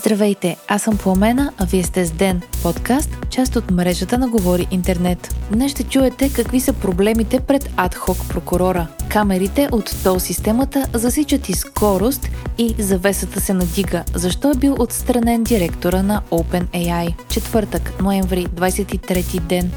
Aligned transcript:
Здравейте, 0.00 0.56
аз 0.68 0.82
съм 0.82 0.98
Пламена, 0.98 1.52
а 1.58 1.64
вие 1.64 1.82
сте 1.82 2.06
с 2.06 2.10
Ден, 2.10 2.42
подкаст, 2.62 3.10
част 3.30 3.56
от 3.56 3.70
мрежата 3.70 4.18
на 4.18 4.28
Говори 4.28 4.66
Интернет. 4.70 5.34
Днес 5.52 5.72
ще 5.72 5.84
чуете 5.84 6.32
какви 6.32 6.60
са 6.60 6.72
проблемите 6.72 7.40
пред 7.40 7.70
адхок 7.76 8.28
прокурора. 8.28 8.86
Камерите 9.10 9.68
от 9.72 10.02
тол 10.04 10.18
системата 10.18 10.88
засичат 10.94 11.48
и 11.48 11.52
скорост 11.52 12.28
и 12.58 12.74
завесата 12.78 13.40
се 13.40 13.54
надига. 13.54 14.04
Защо 14.14 14.50
е 14.50 14.58
бил 14.58 14.76
отстранен 14.78 15.44
директора 15.44 16.02
на 16.02 16.22
OpenAI? 16.30 17.14
Четвъртък, 17.28 18.00
ноември, 18.02 18.46
23 18.46 19.40
ден. 19.40 19.72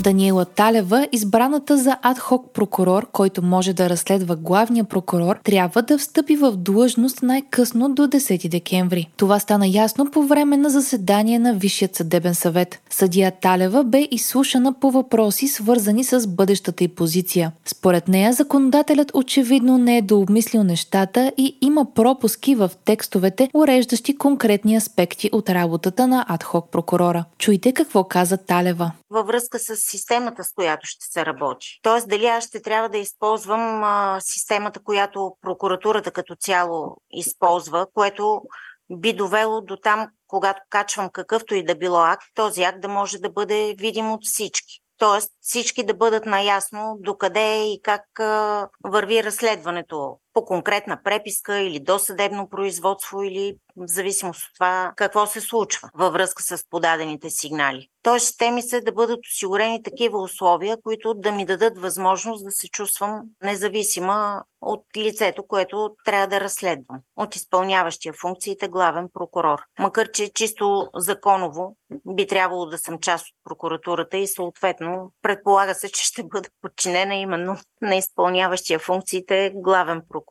Даниела 0.00 0.44
Талева, 0.44 1.08
избраната 1.12 1.76
за 1.76 1.96
адхок 2.02 2.50
прокурор, 2.52 3.08
който 3.12 3.42
може 3.42 3.72
да 3.72 3.90
разследва 3.90 4.36
главния 4.36 4.84
прокурор, 4.84 5.38
трябва 5.44 5.82
да 5.82 5.98
встъпи 5.98 6.36
в 6.36 6.52
длъжност 6.56 7.22
най-късно 7.22 7.94
до 7.94 8.02
10 8.02 8.48
декември. 8.48 9.08
Това 9.16 9.38
стана 9.38 9.68
ясно 9.68 10.10
по 10.10 10.22
време 10.22 10.56
на 10.56 10.70
заседание 10.70 11.38
на 11.38 11.54
Висшият 11.54 11.94
съдебен 11.94 12.34
съвет. 12.34 12.80
Съдия 12.90 13.30
Талева 13.30 13.84
бе 13.84 14.08
изслушана 14.10 14.72
по 14.72 14.90
въпроси, 14.90 15.48
свързани 15.48 16.04
с 16.04 16.26
бъдещата 16.26 16.84
й 16.84 16.88
позиция. 16.88 17.52
Според 17.64 18.08
нея, 18.08 18.32
законодателят 18.32 19.10
очевидно 19.14 19.78
не 19.78 19.98
е 19.98 20.02
дообмислил 20.02 20.64
нещата 20.64 21.32
и 21.36 21.56
има 21.60 21.86
пропуски 21.94 22.54
в 22.54 22.70
текстовете, 22.84 23.50
уреждащи 23.54 24.18
конкретни 24.18 24.76
аспекти 24.76 25.30
от 25.32 25.50
работата 25.50 26.06
на 26.06 26.24
адхок 26.28 26.70
прокурора. 26.70 27.24
Чуйте 27.38 27.72
какво 27.72 28.04
каза 28.04 28.36
Талева 28.36 28.92
във 29.10 29.26
връзка 29.26 29.58
с 29.58 29.76
системата, 29.86 30.44
с 30.44 30.52
която 30.52 30.86
ще 30.86 31.06
се 31.06 31.26
работи. 31.26 31.66
Тоест, 31.82 32.08
дали 32.08 32.26
аз 32.26 32.44
ще 32.44 32.62
трябва 32.62 32.88
да 32.88 32.98
използвам 32.98 33.84
а, 33.84 34.18
системата, 34.20 34.82
която 34.82 35.36
прокуратурата 35.40 36.10
като 36.10 36.36
цяло 36.36 36.96
използва, 37.10 37.86
което 37.94 38.42
би 38.90 39.12
довело 39.12 39.60
до 39.60 39.76
там, 39.76 40.08
когато 40.26 40.60
качвам 40.70 41.10
какъвто 41.12 41.54
и 41.54 41.64
да 41.64 41.74
било 41.74 41.98
акт, 41.98 42.26
този 42.34 42.62
акт 42.62 42.80
да 42.80 42.88
може 42.88 43.18
да 43.18 43.30
бъде 43.30 43.74
видим 43.78 44.12
от 44.12 44.24
всички. 44.24 44.80
Тоест 44.98 45.30
всички 45.40 45.86
да 45.86 45.94
бъдат 45.94 46.26
наясно 46.26 46.96
докъде 47.00 47.64
и 47.64 47.80
как 47.82 48.20
а, 48.20 48.68
върви 48.84 49.24
разследването 49.24 50.18
по 50.36 50.44
конкретна 50.44 51.02
преписка 51.02 51.58
или 51.58 51.80
досъдебно 51.80 52.48
производство 52.48 53.22
или 53.22 53.56
в 53.76 53.86
зависимост 53.86 54.42
от 54.42 54.54
това 54.54 54.92
какво 54.96 55.26
се 55.26 55.40
случва 55.40 55.90
във 55.94 56.12
връзка 56.12 56.42
с 56.42 56.68
подадените 56.70 57.30
сигнали. 57.30 57.88
Тоест 58.02 58.34
ще 58.34 58.50
ми 58.50 58.62
се 58.62 58.80
да 58.80 58.92
бъдат 58.92 59.20
осигурени 59.32 59.82
такива 59.82 60.18
условия, 60.22 60.76
които 60.82 61.14
да 61.14 61.32
ми 61.32 61.46
дадат 61.46 61.78
възможност 61.78 62.44
да 62.44 62.50
се 62.50 62.68
чувствам 62.68 63.22
независима 63.42 64.42
от 64.60 64.84
лицето, 64.96 65.46
което 65.46 65.96
трябва 66.04 66.26
да 66.26 66.40
разследвам, 66.40 67.00
от 67.16 67.36
изпълняващия 67.36 68.12
функциите 68.12 68.68
главен 68.68 69.08
прокурор. 69.14 69.58
Макар, 69.78 70.10
че 70.10 70.32
чисто 70.32 70.88
законово 70.94 71.76
би 72.06 72.26
трябвало 72.26 72.66
да 72.66 72.78
съм 72.78 72.98
част 72.98 73.26
от 73.26 73.34
прокуратурата 73.44 74.16
и 74.16 74.26
съответно 74.26 75.12
предполага 75.22 75.74
се, 75.74 75.88
че 75.88 76.04
ще 76.04 76.22
бъда 76.22 76.48
подчинена 76.62 77.14
именно 77.14 77.56
на 77.82 77.96
изпълняващия 77.96 78.78
функциите 78.78 79.52
главен 79.54 80.02
прокурор. 80.08 80.25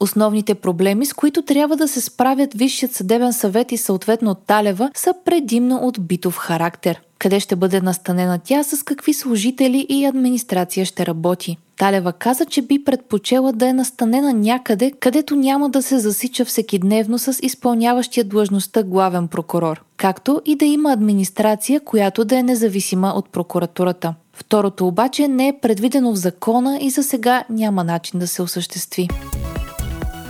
Основните 0.00 0.54
проблеми, 0.54 1.06
с 1.06 1.12
които 1.12 1.42
трябва 1.42 1.76
да 1.76 1.88
се 1.88 2.00
справят 2.00 2.54
Висшият 2.54 2.92
съдебен 2.92 3.32
съвет 3.32 3.72
и 3.72 3.76
съответно 3.76 4.34
Талева, 4.34 4.90
са 4.94 5.14
предимно 5.24 5.76
от 5.76 6.06
битов 6.06 6.36
характер. 6.36 7.00
Къде 7.18 7.40
ще 7.40 7.56
бъде 7.56 7.80
настанена 7.80 8.38
тя, 8.44 8.62
с 8.62 8.82
какви 8.82 9.14
служители 9.14 9.86
и 9.88 10.06
администрация 10.06 10.86
ще 10.86 11.06
работи. 11.06 11.58
Талева 11.76 12.12
каза, 12.12 12.46
че 12.46 12.62
би 12.62 12.84
предпочела 12.84 13.52
да 13.52 13.68
е 13.68 13.72
настанена 13.72 14.32
някъде, 14.32 14.92
където 15.00 15.36
няма 15.36 15.70
да 15.70 15.82
се 15.82 15.98
засича 15.98 16.44
всекидневно 16.44 17.18
с 17.18 17.38
изпълняващия 17.42 18.24
длъжността 18.24 18.82
главен 18.82 19.28
прокурор, 19.28 19.84
както 19.96 20.42
и 20.44 20.56
да 20.56 20.64
има 20.64 20.92
администрация, 20.92 21.80
която 21.80 22.24
да 22.24 22.38
е 22.38 22.42
независима 22.42 23.12
от 23.16 23.28
прокуратурата. 23.28 24.14
Второто 24.32 24.86
обаче 24.86 25.28
не 25.28 25.48
е 25.48 25.58
предвидено 25.62 26.12
в 26.12 26.16
закона 26.16 26.78
и 26.80 26.90
за 26.90 27.02
сега 27.02 27.44
няма 27.50 27.84
начин 27.84 28.20
да 28.20 28.26
се 28.26 28.42
осъществи. 28.42 29.08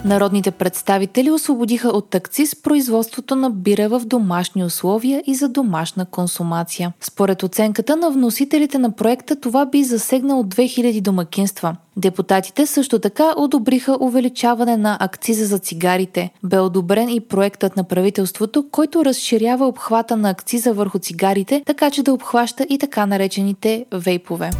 Народните 0.04 0.50
представители 0.50 1.30
освободиха 1.30 1.88
от 1.88 2.14
акциз 2.14 2.62
производството 2.62 3.36
на 3.36 3.50
бира 3.50 3.88
в 3.88 4.02
домашни 4.04 4.64
условия 4.64 5.22
и 5.26 5.34
за 5.34 5.48
домашна 5.48 6.06
консумация. 6.06 6.92
Според 7.00 7.42
оценката 7.42 7.96
на 7.96 8.10
вносителите 8.10 8.78
на 8.78 8.90
проекта 8.90 9.36
това 9.36 9.66
би 9.66 9.84
засегнало 9.84 10.42
2000 10.42 11.00
домакинства. 11.00 11.76
Депутатите 11.96 12.66
също 12.66 12.98
така 12.98 13.34
одобриха 13.36 13.96
увеличаване 14.00 14.76
на 14.76 14.96
акциза 15.00 15.46
за 15.46 15.58
цигарите. 15.58 16.30
Бе 16.42 16.58
одобрен 16.58 17.08
и 17.08 17.20
проектът 17.20 17.76
на 17.76 17.84
правителството, 17.84 18.66
който 18.70 19.04
разширява 19.04 19.66
обхвата 19.66 20.16
на 20.16 20.30
акциза 20.30 20.72
върху 20.72 20.98
цигарите, 20.98 21.62
така 21.66 21.90
че 21.90 22.02
да 22.02 22.12
обхваща 22.12 22.66
и 22.68 22.78
така 22.78 23.06
наречените 23.06 23.84
вейпове. 23.92 24.50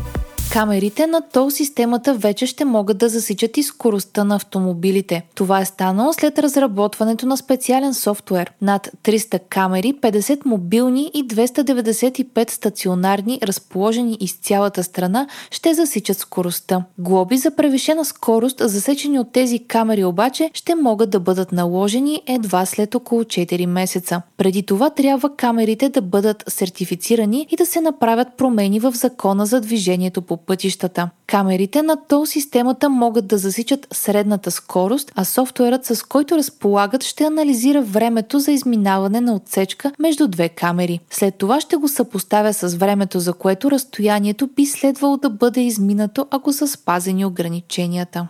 Камерите 0.53 1.07
на 1.07 1.21
тол 1.21 1.51
системата 1.51 2.15
вече 2.15 2.47
ще 2.47 2.65
могат 2.65 2.99
да 2.99 3.09
засичат 3.09 3.57
и 3.57 3.63
скоростта 3.63 4.25
на 4.25 4.37
автомобилите. 4.37 5.23
Това 5.35 5.61
е 5.61 5.65
станало 5.65 6.13
след 6.13 6.39
разработването 6.39 7.27
на 7.27 7.37
специален 7.37 7.95
софтуер. 7.95 8.53
Над 8.63 8.91
300 9.05 9.41
камери, 9.49 9.95
50 10.03 10.47
мобилни 10.47 11.11
и 11.15 11.29
295 11.29 12.51
стационарни, 12.51 13.39
разположени 13.43 14.17
из 14.21 14.33
цялата 14.33 14.85
страна, 14.85 15.27
ще 15.51 15.75
засичат 15.75 16.19
скоростта. 16.19 16.85
Глоби 16.99 17.37
за 17.37 17.51
превишена 17.51 18.05
скорост, 18.05 18.61
засечени 18.61 19.19
от 19.19 19.33
тези 19.33 19.59
камери 19.59 20.05
обаче, 20.05 20.51
ще 20.55 20.75
могат 20.75 21.11
да 21.11 21.21
бъдат 21.21 21.53
наложени 21.53 22.23
едва 22.27 22.67
след 22.67 22.95
около 22.95 23.25
4 23.25 23.67
месеца. 23.67 24.23
Преди 24.37 24.63
това 24.63 24.91
трябва 24.91 25.37
камерите 25.37 25.89
да 25.89 26.03
бъдат 26.03 26.45
сертифицирани 26.49 27.47
и 27.51 27.57
да 27.57 27.67
се 27.67 27.81
направят 27.81 28.29
промени 28.37 28.81
в 28.81 28.93
закона 28.93 29.47
за 29.47 29.61
движението 29.61 30.23
по 30.23 30.34
пътищата. 30.37 31.11
Камерите 31.27 31.83
на 31.83 31.97
тол 32.09 32.27
системата 32.27 32.89
могат 32.91 33.27
да 33.27 33.39
засичат 33.39 33.87
средната 33.93 34.51
скорост, 34.51 35.13
а 35.15 35.25
софтуерът 35.25 35.85
с 35.85 36.03
който 36.03 36.37
разполагат 36.37 37.05
ще 37.05 37.25
анализира 37.25 37.83
времето 37.83 38.39
за 38.39 38.53
изминаване 38.53 39.21
на 39.21 39.35
отсечка 39.35 39.93
между 39.99 40.29
две 40.29 40.49
камери. 40.49 41.01
След 41.11 41.35
това 41.35 41.61
ще 41.61 41.77
го 41.77 41.89
съпоставя 41.89 42.55
с 42.55 42.75
времето, 42.75 43.21
за 43.21 43.33
което 43.33 43.71
разстоянието 43.71 44.49
би 44.57 44.67
следвало 44.67 45.17
да 45.17 45.31
бъде 45.31 45.61
изминато, 45.61 46.27
ако 46.31 46.53
са 46.53 46.69
спазени 46.69 47.25
ограниченията. 47.25 48.29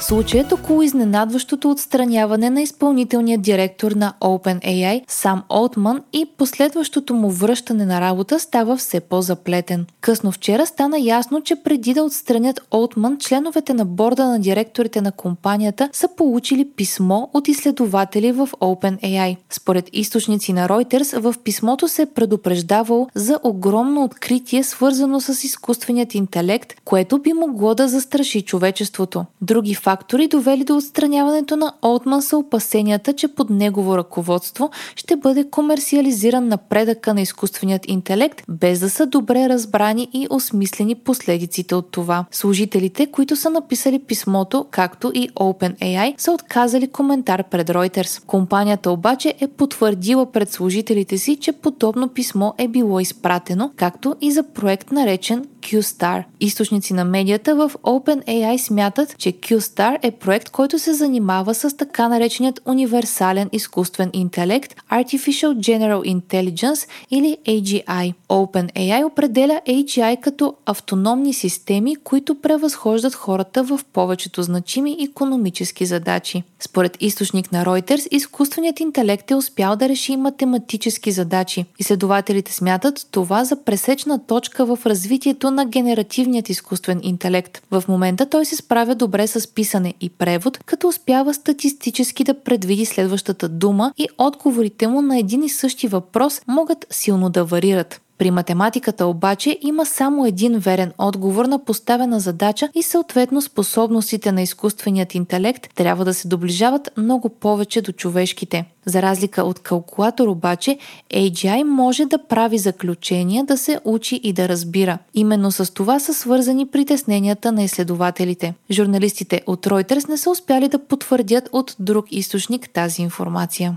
Случаят 0.00 0.52
около 0.52 0.82
изненадващото 0.82 1.70
отстраняване 1.70 2.50
на 2.50 2.62
изпълнителния 2.62 3.38
директор 3.38 3.92
на 3.92 4.14
OpenAI 4.20 5.02
Сам 5.08 5.42
Олтман 5.50 6.02
и 6.12 6.26
последващото 6.38 7.14
му 7.14 7.30
връщане 7.30 7.86
на 7.86 8.00
работа 8.00 8.40
става 8.40 8.76
все 8.76 9.00
по-заплетен. 9.00 9.86
Късно 10.00 10.32
вчера 10.32 10.66
стана 10.66 10.98
ясно, 10.98 11.40
че 11.40 11.56
преди 11.56 11.94
да 11.94 12.02
отстранят 12.02 12.60
Олтман, 12.74 13.18
членовете 13.18 13.74
на 13.74 13.84
борда 13.84 14.26
на 14.26 14.38
директорите 14.38 15.00
на 15.00 15.12
компанията 15.12 15.88
са 15.92 16.08
получили 16.16 16.68
писмо 16.76 17.28
от 17.34 17.48
изследователи 17.48 18.32
в 18.32 18.48
OpenAI. 18.60 19.36
Според 19.50 19.88
източници 19.92 20.52
на 20.52 20.68
Reuters, 20.68 21.18
в 21.18 21.34
писмото 21.44 21.88
се 21.88 22.02
е 22.02 22.06
предупреждавало 22.06 23.08
за 23.14 23.40
огромно 23.42 24.04
откритие, 24.04 24.62
свързано 24.62 25.20
с 25.20 25.44
изкуственият 25.44 26.14
интелект, 26.14 26.74
което 26.84 27.18
би 27.18 27.32
могло 27.32 27.74
да 27.74 27.88
застраши 27.88 28.42
човечеството. 28.42 29.24
Други 29.42 29.74
фактори, 29.86 30.28
довели 30.28 30.64
до 30.64 30.76
отстраняването 30.76 31.56
на 31.56 31.72
Олтман 31.82 32.22
са 32.22 32.38
опасенията, 32.38 33.12
че 33.12 33.28
под 33.28 33.50
негово 33.50 33.98
ръководство 33.98 34.70
ще 34.96 35.16
бъде 35.16 35.50
комерциализиран 35.50 36.48
напредъка 36.48 37.14
на 37.14 37.20
изкуственият 37.20 37.88
интелект, 37.88 38.42
без 38.48 38.80
да 38.80 38.90
са 38.90 39.06
добре 39.06 39.48
разбрани 39.48 40.08
и 40.12 40.26
осмислени 40.30 40.94
последиците 40.94 41.74
от 41.74 41.90
това. 41.90 42.24
Служителите, 42.30 43.06
които 43.06 43.36
са 43.36 43.50
написали 43.50 43.98
писмото, 43.98 44.66
както 44.70 45.12
и 45.14 45.30
OpenAI, 45.30 46.14
са 46.18 46.32
отказали 46.32 46.88
коментар 46.88 47.44
пред 47.50 47.68
Reuters. 47.68 48.24
Компанията 48.26 48.90
обаче 48.90 49.34
е 49.40 49.48
потвърдила 49.48 50.32
пред 50.32 50.52
служителите 50.52 51.18
си, 51.18 51.36
че 51.36 51.52
подобно 51.52 52.08
писмо 52.08 52.52
е 52.58 52.68
било 52.68 53.00
изпратено, 53.00 53.70
както 53.76 54.16
и 54.20 54.30
за 54.32 54.42
проект 54.42 54.92
наречен 54.92 55.44
QStar. 55.66 56.24
Източници 56.40 56.94
на 56.94 57.04
медията 57.04 57.54
в 57.54 57.72
OpenAI 57.82 58.56
смятат, 58.56 59.18
че 59.18 59.32
QStar 59.32 59.98
е 60.02 60.10
проект, 60.10 60.50
който 60.50 60.78
се 60.78 60.92
занимава 60.94 61.54
с 61.54 61.76
така 61.76 62.08
нареченият 62.08 62.60
универсален 62.64 63.48
изкуствен 63.52 64.10
интелект 64.12 64.76
Artificial 64.92 65.58
General 65.58 66.20
Intelligence 66.20 66.88
или 67.10 67.36
AGI. 67.46 68.14
OpenAI 68.28 69.04
определя 69.04 69.60
AGI 69.68 70.20
като 70.20 70.54
автономни 70.66 71.34
системи, 71.34 71.96
които 71.96 72.34
превъзхождат 72.34 73.14
хората 73.14 73.64
в 73.64 73.80
повечето 73.92 74.42
значими 74.42 74.96
економически 75.00 75.86
задачи. 75.86 76.42
Според 76.60 76.96
източник 77.00 77.52
на 77.52 77.64
Reuters, 77.64 78.08
изкуственият 78.10 78.80
интелект 78.80 79.30
е 79.30 79.34
успял 79.34 79.76
да 79.76 79.88
реши 79.88 80.16
математически 80.16 81.10
задачи. 81.12 81.64
Изследователите 81.78 82.52
смятат 82.52 83.06
това 83.10 83.44
за 83.44 83.64
пресечна 83.64 84.26
точка 84.26 84.66
в 84.66 84.78
развитието 84.86 85.50
на 85.50 85.66
генеративният 85.66 86.48
изкуствен 86.48 87.00
интелект. 87.02 87.62
В 87.70 87.84
момента 87.88 88.28
той 88.28 88.44
се 88.44 88.56
справя 88.56 88.94
добре 88.94 89.26
с 89.26 89.54
писане 89.54 89.94
и 90.00 90.10
превод, 90.10 90.58
като 90.58 90.88
успява 90.88 91.34
статистически 91.34 92.24
да 92.24 92.40
предвиди 92.40 92.86
следващата 92.86 93.48
дума 93.48 93.92
и 93.98 94.08
отговорите 94.18 94.88
му 94.88 95.02
на 95.02 95.18
един 95.18 95.42
и 95.42 95.48
същи 95.48 95.88
въпрос 95.88 96.40
могат 96.46 96.86
силно 96.90 97.30
да 97.30 97.44
варират. 97.44 98.00
При 98.18 98.30
математиката 98.30 99.06
обаче 99.06 99.58
има 99.62 99.86
само 99.86 100.26
един 100.26 100.58
верен 100.58 100.92
отговор 100.98 101.44
на 101.44 101.64
поставена 101.64 102.20
задача 102.20 102.68
и 102.74 102.82
съответно 102.82 103.42
способностите 103.42 104.32
на 104.32 104.42
изкуственият 104.42 105.14
интелект 105.14 105.74
трябва 105.74 106.04
да 106.04 106.14
се 106.14 106.28
доближават 106.28 106.90
много 106.96 107.28
повече 107.28 107.82
до 107.82 107.92
човешките. 107.92 108.64
За 108.86 109.02
разлика 109.02 109.42
от 109.42 109.58
калкулатор 109.58 110.28
обаче, 110.28 110.78
AGI 111.14 111.62
може 111.62 112.04
да 112.04 112.18
прави 112.18 112.58
заключения, 112.58 113.44
да 113.44 113.56
се 113.56 113.80
учи 113.84 114.20
и 114.22 114.32
да 114.32 114.48
разбира. 114.48 114.98
Именно 115.14 115.52
с 115.52 115.74
това 115.74 116.00
са 116.00 116.14
свързани 116.14 116.66
притесненията 116.66 117.52
на 117.52 117.62
изследователите. 117.62 118.54
Журналистите 118.70 119.42
от 119.46 119.66
Reuters 119.66 120.08
не 120.08 120.16
са 120.16 120.30
успяли 120.30 120.68
да 120.68 120.78
потвърдят 120.78 121.48
от 121.52 121.76
друг 121.78 122.06
източник 122.10 122.70
тази 122.70 123.02
информация. 123.02 123.76